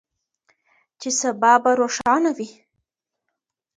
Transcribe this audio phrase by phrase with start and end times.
[0.99, 2.49] چې سبا به روښانه وي.